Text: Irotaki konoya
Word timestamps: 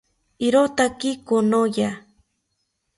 Irotaki 0.45 1.11
konoya 1.27 1.89